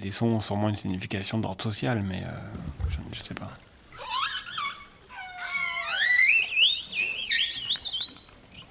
Les 0.00 0.12
sons 0.12 0.26
ont 0.26 0.40
sûrement 0.40 0.68
une 0.68 0.76
signification 0.76 1.38
d'ordre 1.38 1.62
social, 1.62 2.04
mais 2.06 2.22
euh, 2.24 2.88
je 2.88 2.98
ne 2.98 3.14
sais 3.14 3.34
pas. 3.34 3.50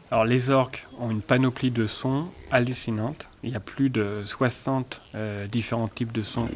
Alors 0.09 0.23
les 0.23 0.49
orques 0.51 0.85
ont 0.99 1.11
une 1.11 1.21
panoplie 1.21 1.69
de 1.69 1.85
sons 1.85 2.27
hallucinante. 2.49 3.27
Il 3.43 3.49
y 3.49 3.55
a 3.55 3.59
plus 3.59 3.89
de 3.89 4.23
60 4.25 5.01
euh, 5.15 5.47
différents 5.47 5.89
types 5.89 6.13
de 6.13 6.23
sons. 6.23 6.47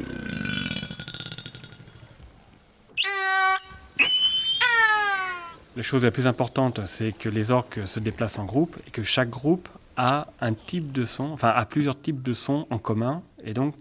La 5.76 5.82
chose 5.82 6.02
la 6.02 6.10
plus 6.10 6.26
importante, 6.26 6.80
c'est 6.86 7.12
que 7.12 7.28
les 7.28 7.50
orques 7.50 7.86
se 7.86 8.00
déplacent 8.00 8.38
en 8.38 8.46
groupe 8.46 8.78
et 8.86 8.90
que 8.90 9.02
chaque 9.02 9.28
groupe 9.28 9.68
a 9.98 10.28
un 10.40 10.54
type 10.54 10.92
de 10.92 11.04
son, 11.04 11.24
enfin 11.24 11.48
a 11.48 11.66
plusieurs 11.66 12.00
types 12.00 12.22
de 12.22 12.32
sons 12.32 12.66
en 12.70 12.78
commun. 12.78 13.22
Et 13.44 13.52
donc 13.52 13.74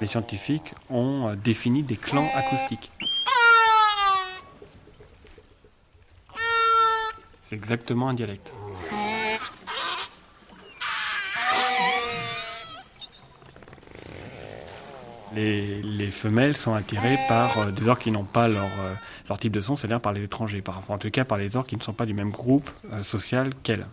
les 0.00 0.06
scientifiques 0.06 0.74
ont 0.90 1.28
euh, 1.28 1.36
défini 1.36 1.82
des 1.82 1.96
clans 1.96 2.28
acoustiques. 2.34 2.92
C'est 7.44 7.56
exactement 7.56 8.08
un 8.10 8.14
dialecte. 8.14 8.52
Les, 15.34 15.82
les 15.82 16.10
femelles 16.10 16.56
sont 16.56 16.74
attirées 16.74 17.18
par 17.28 17.58
euh, 17.58 17.70
des 17.70 17.88
orques 17.88 18.02
qui 18.02 18.10
n'ont 18.10 18.24
pas 18.24 18.48
leur, 18.48 18.64
euh, 18.64 18.94
leur 19.28 19.38
type 19.38 19.52
de 19.52 19.60
son, 19.60 19.76
c'est-à-dire 19.76 20.00
par 20.00 20.12
les 20.12 20.24
étrangers, 20.24 20.62
par, 20.62 20.82
en 20.88 20.98
tout 20.98 21.10
cas 21.10 21.24
par 21.24 21.38
les 21.38 21.56
orques 21.56 21.68
qui 21.68 21.76
ne 21.76 21.82
sont 21.82 21.92
pas 21.92 22.06
du 22.06 22.14
même 22.14 22.30
groupe 22.30 22.70
social 23.02 23.50
qu'elles. 23.62 23.86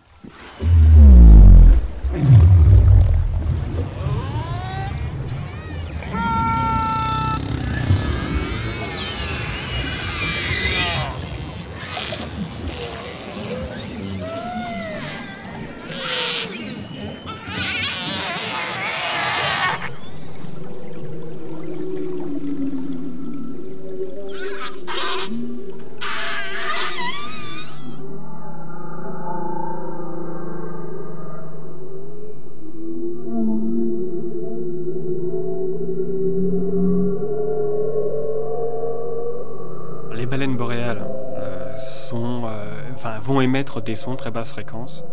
Des 43.80 43.96
sons 43.96 44.16
très 44.16 44.30
basse 44.30 44.50
fréquence. 44.50 45.04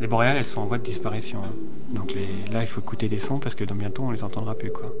Les 0.00 0.06
boréales, 0.06 0.36
elles 0.36 0.46
sont 0.46 0.60
en 0.60 0.66
voie 0.66 0.78
de 0.78 0.82
disparition. 0.82 1.38
hein. 1.42 1.94
Donc 1.94 2.14
là, 2.52 2.60
il 2.60 2.66
faut 2.66 2.80
écouter 2.80 3.08
des 3.08 3.18
sons 3.18 3.38
parce 3.38 3.54
que 3.54 3.64
dans 3.64 3.74
bientôt, 3.74 4.02
on 4.04 4.10
les 4.10 4.24
entendra 4.24 4.54
plus, 4.54 4.70
quoi. 4.70 4.92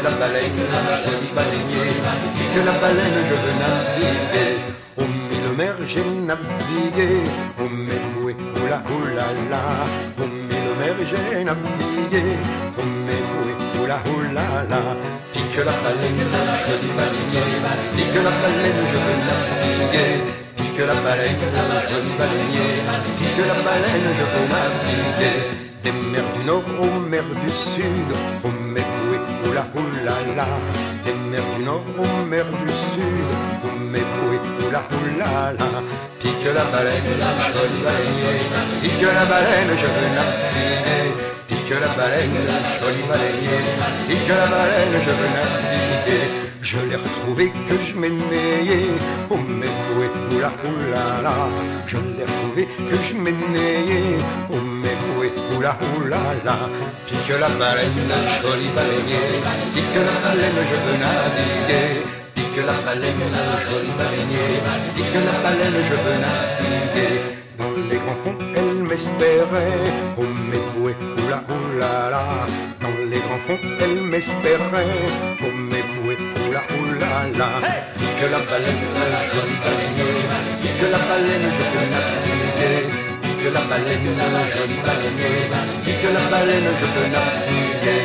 Pique 0.00 0.08
la 0.08 0.16
baleine, 0.16 0.64
joli 1.04 1.28
baleinier. 1.36 1.92
Pique 2.32 2.64
la 2.64 2.72
baleine, 2.80 3.20
je 3.28 3.36
veux 3.42 3.56
naviguer. 3.60 4.52
Au 4.96 5.04
mille 5.04 5.50
mers 5.58 5.76
j'ai 5.86 6.00
navigué, 6.00 7.08
oh 7.60 7.68
mais 7.70 8.00
oui, 8.22 8.34
oula 8.56 8.80
oula 8.96 9.26
la. 9.50 9.60
Au 10.22 10.26
mille 10.26 10.72
mers 10.78 11.00
j'ai 11.04 11.44
navigué, 11.44 12.22
oh 12.78 12.82
mais 13.04 13.22
oui, 13.36 13.52
oula 13.82 13.98
oula 14.06 14.46
la. 14.70 14.80
Pique 15.34 15.58
la 15.58 15.74
baleine, 15.82 16.24
joli 16.64 16.90
baleinier. 16.96 17.48
Pique 17.94 18.22
la 18.24 18.32
baleine, 18.40 18.82
je 18.90 18.98
veux 19.04 19.20
naviguer. 19.28 20.12
Pique 20.56 20.86
la 20.86 20.94
baleine, 20.94 21.44
joli 21.90 22.12
baleinier. 22.18 22.72
Pique 23.18 23.44
la 23.46 23.54
baleine, 23.66 24.08
je 24.18 24.24
veux 24.32 24.48
naviguer. 24.48 25.36
Des 25.82 25.92
mers 25.92 26.32
du 26.36 26.44
nord 26.44 26.64
aux 26.80 27.00
mers 27.00 27.32
du 27.42 27.50
sud, 27.50 28.10
la. 30.36 30.46
Des 31.04 31.14
mers 31.30 31.42
du 31.56 31.62
nord 31.64 31.84
aux 31.98 32.26
mers 32.26 32.44
du 32.44 32.68
sud, 32.68 33.30
mais 33.90 34.04
oui, 34.26 34.38
oula 34.66 34.82
oula 34.98 35.52
la. 35.58 35.68
Pique 36.20 36.48
la 36.54 36.64
baleine, 36.72 37.12
joli 37.54 37.78
baleinier. 37.84 38.40
Pique 38.82 39.06
la 39.18 39.24
baleine, 39.24 39.72
je 39.82 39.88
veux 39.94 40.10
naviguer. 40.16 41.06
Pique 41.48 41.74
la 41.80 41.88
baleine, 41.98 42.38
joli 42.80 43.02
baleinier. 43.08 43.60
Pique 44.08 44.28
la 44.28 44.46
baleine, 44.54 44.96
je 45.06 45.12
veux 45.18 45.30
naviguer. 45.36 46.50
Je 46.62 46.78
l'ai 46.88 46.96
retrouvé 46.96 47.52
que 47.68 47.74
je 47.86 47.96
m'ennuyais. 47.96 48.90
Oh 49.30 49.36
mais 49.36 49.72
oui, 49.96 50.06
oula 50.32 50.52
oula, 50.68 51.02
oula, 51.20 51.48
Je 51.86 51.96
l'ai 51.96 52.24
retrouvé 52.24 52.68
que 52.88 52.96
je 53.08 53.14
m'énayais. 53.16 54.09
Oula, 55.60 55.76
oula, 55.94 56.16
la. 56.42 56.56
Pique 57.06 57.38
la 57.38 57.48
baleine, 57.60 58.16
joli 58.40 58.68
baleinier. 58.74 59.44
Pique 59.74 60.00
la 60.06 60.14
baleine, 60.24 60.60
je 60.70 60.76
veux 60.84 60.96
naviguer. 60.96 62.00
Pique 62.34 62.64
la 62.64 62.72
baleine, 62.86 63.26
joli 63.68 63.90
baleinier. 63.98 64.56
Pique 64.94 65.20
la 65.26 65.34
baleine, 65.44 65.80
je 65.88 65.96
veux 66.04 66.18
naviguer. 66.24 67.20
Dans 67.58 67.72
les 67.90 67.98
grands 67.98 68.20
fonds, 68.24 68.38
elle 68.56 68.84
m'espérait. 68.84 69.84
Oh, 70.16 70.22
mais 70.48 70.64
oui, 70.78 70.92
oula, 71.26 71.44
oula, 71.52 72.08
la. 72.10 72.24
Dans 72.80 72.96
les 73.10 73.18
grands 73.18 73.44
fonds, 73.46 73.60
elle 73.82 74.00
m'espérait. 74.00 74.96
Oh, 75.42 75.52
mais 75.70 75.84
oui, 76.06 76.16
oula, 76.48 76.62
oula, 76.80 77.12
la. 77.36 77.50
Pique 77.98 78.30
la 78.32 78.38
baleine, 78.48 78.84
joli 79.34 79.56
baleinier. 79.62 80.16
Pique 80.62 80.90
la 80.90 81.00
baleine, 81.08 81.48
je 81.58 81.64
veux 81.68 81.86
naviguer. 81.92 82.99
Pique 83.40 83.54
la 83.54 83.60
baleine, 83.60 84.18
joli 84.54 84.78
baleinier. 84.84 85.48
Pique 85.82 86.08
la 86.12 86.20
baleine, 86.30 86.68
je 86.78 86.86
veux 86.92 87.08
naviguer. 87.08 88.04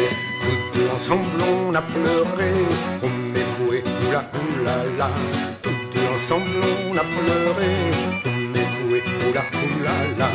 Tout 0.71 0.95
ensemble, 0.95 1.43
on 1.43 1.75
a 1.75 1.81
pleuré. 1.81 2.53
Mais 3.03 3.43
oui, 3.67 3.83
oula, 4.07 4.23
oula, 4.39 4.75
la. 4.97 5.09
Tout 5.61 5.99
ensemble, 6.13 6.63
on 6.89 6.95
a 6.95 7.03
pleuré. 7.03 7.71
Mais 8.23 8.67
oui, 8.87 9.01
oula, 9.27 9.43
oula, 9.59 9.95
la. 10.17 10.29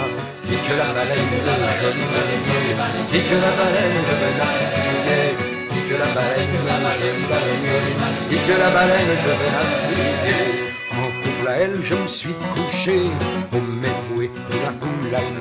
Pique 0.47 0.73
la 0.77 0.93
baleine, 0.93 1.35
joli 1.81 2.05
baleinier. 2.13 2.77
Pique 3.11 3.37
la 3.41 3.51
baleine, 3.57 3.99
je 4.07 4.15
veux 4.21 4.35
naviguer. 4.37 5.33
Pique 5.71 5.97
la 5.99 6.09
baleine, 6.13 6.53
joli 7.01 7.25
baleinier. 7.31 7.85
Pique 8.29 8.59
la 8.59 8.69
baleine, 8.69 9.15
je 9.25 9.33
veux 9.41 9.53
naviguer. 9.57 10.45
En 10.93 11.09
couple 11.23 11.49
à 11.49 11.55
elle, 11.57 11.81
je 11.89 11.95
me 11.95 12.07
suis 12.07 12.35
couché. 12.53 12.99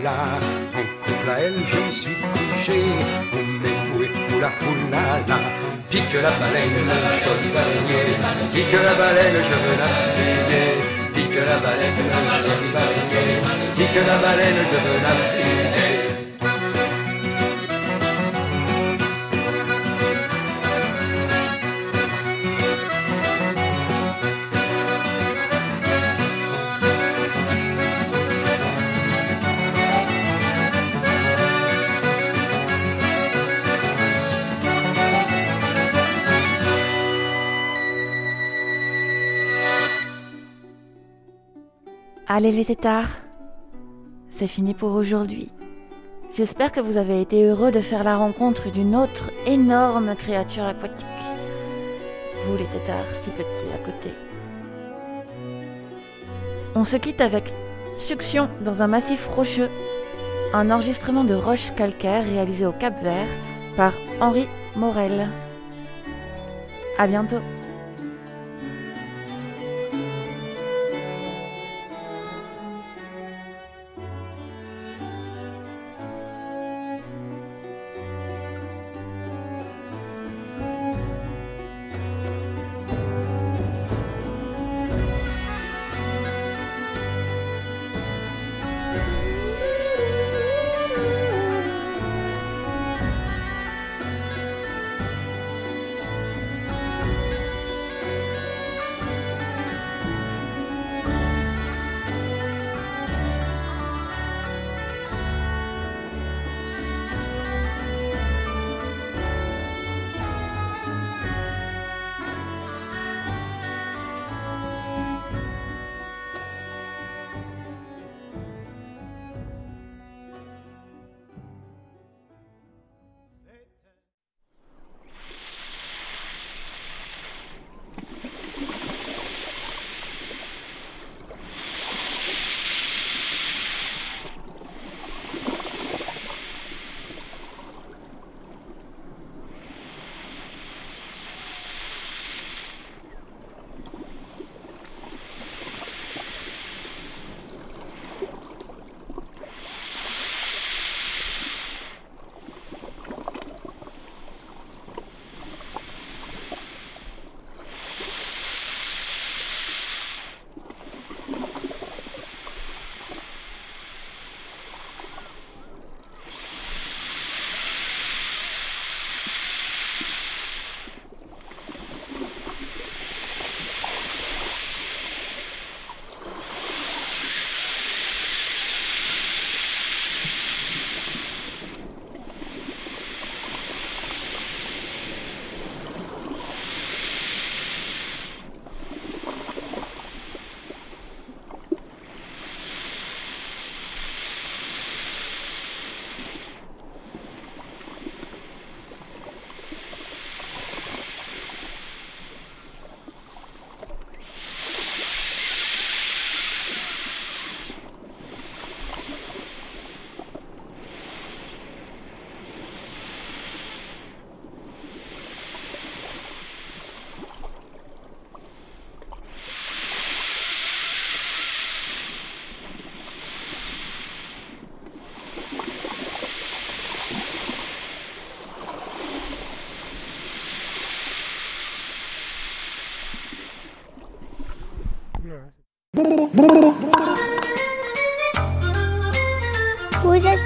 La. 0.03 0.11
En 0.11 0.85
couple 1.03 1.29
à 1.29 1.39
elle, 1.39 1.53
je 1.71 1.77
me 1.77 1.91
suis 1.91 2.15
couché. 2.15 2.79
Oh, 3.33 3.37
mais 3.61 3.77
oui, 3.97 4.07
oula, 4.35 4.49
oula, 4.69 5.03
la. 5.27 5.37
Pique 5.89 6.13
la 6.13 6.31
baleine, 6.39 6.79
joli 7.23 7.49
baleinier. 7.53 8.15
Pique 8.53 8.71
la 8.71 8.93
baleine, 8.93 9.39
je 9.49 9.57
veux 9.63 9.77
naviguer. 9.81 10.71
Pique 11.13 11.41
la 11.49 11.57
baleine, 11.63 12.01
joli 12.45 12.69
baleinier. 12.75 13.31
Pique 13.75 14.01
la 14.07 14.17
baleine, 14.17 14.61
je 14.71 14.77
veux 14.85 14.99
naviguer. 15.05 15.68
Allez 42.39 42.53
les 42.53 42.63
tétards, 42.63 43.17
c'est 44.29 44.47
fini 44.47 44.73
pour 44.73 44.93
aujourd'hui. 44.93 45.51
J'espère 46.31 46.71
que 46.71 46.79
vous 46.79 46.95
avez 46.95 47.19
été 47.19 47.43
heureux 47.43 47.69
de 47.69 47.81
faire 47.81 48.05
la 48.05 48.15
rencontre 48.15 48.71
d'une 48.71 48.95
autre 48.95 49.29
énorme 49.45 50.15
créature 50.15 50.63
aquatique. 50.63 51.05
Vous 52.45 52.55
les 52.55 52.63
tétards 52.67 53.11
si 53.11 53.29
petits 53.31 53.67
à 53.75 53.85
côté. 53.85 54.13
On 56.75 56.85
se 56.85 56.95
quitte 56.95 57.19
avec 57.19 57.53
Succion 57.97 58.47
dans 58.61 58.83
un 58.83 58.87
massif 58.87 59.27
rocheux, 59.27 59.69
un 60.53 60.71
enregistrement 60.71 61.25
de 61.25 61.35
roches 61.35 61.75
calcaires 61.75 62.23
réalisé 62.23 62.65
au 62.65 62.71
Cap 62.71 63.03
Vert 63.03 63.27
par 63.75 63.91
Henri 64.21 64.47
Morel. 64.77 65.27
À 66.97 67.05
bientôt. 67.05 67.41